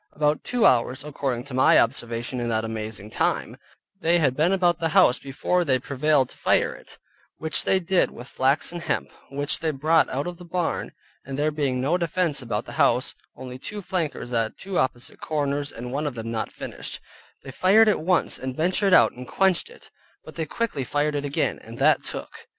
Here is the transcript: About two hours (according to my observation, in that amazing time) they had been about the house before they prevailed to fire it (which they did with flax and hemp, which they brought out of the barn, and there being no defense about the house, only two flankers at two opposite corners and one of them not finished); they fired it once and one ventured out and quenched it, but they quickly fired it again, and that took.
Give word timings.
About 0.13 0.43
two 0.43 0.65
hours 0.65 1.03
(according 1.03 1.43
to 1.43 1.53
my 1.53 1.77
observation, 1.77 2.39
in 2.39 2.47
that 2.49 2.65
amazing 2.65 3.11
time) 3.11 3.57
they 3.99 4.17
had 4.17 4.35
been 4.35 4.51
about 4.51 4.79
the 4.79 4.89
house 4.97 5.19
before 5.19 5.63
they 5.63 5.77
prevailed 5.77 6.29
to 6.29 6.37
fire 6.37 6.73
it 6.73 6.97
(which 7.37 7.65
they 7.65 7.79
did 7.79 8.09
with 8.09 8.27
flax 8.27 8.71
and 8.71 8.81
hemp, 8.81 9.11
which 9.29 9.59
they 9.59 9.69
brought 9.69 10.09
out 10.09 10.25
of 10.25 10.37
the 10.37 10.43
barn, 10.43 10.91
and 11.23 11.37
there 11.37 11.51
being 11.51 11.79
no 11.79 11.99
defense 11.99 12.41
about 12.41 12.65
the 12.65 12.71
house, 12.81 13.13
only 13.37 13.59
two 13.59 13.79
flankers 13.83 14.33
at 14.33 14.57
two 14.57 14.79
opposite 14.79 15.21
corners 15.21 15.71
and 15.71 15.91
one 15.91 16.07
of 16.07 16.15
them 16.15 16.31
not 16.31 16.51
finished); 16.51 16.99
they 17.43 17.51
fired 17.51 17.87
it 17.87 17.99
once 17.99 18.39
and 18.39 18.53
one 18.53 18.57
ventured 18.57 18.95
out 18.95 19.11
and 19.11 19.27
quenched 19.27 19.69
it, 19.69 19.91
but 20.25 20.33
they 20.33 20.47
quickly 20.47 20.83
fired 20.83 21.13
it 21.13 21.25
again, 21.25 21.59
and 21.59 21.77
that 21.77 22.01
took. 22.03 22.47